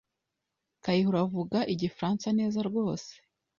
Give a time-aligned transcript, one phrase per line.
[0.83, 3.11] Kayihura avuga igifaransa neza rwose.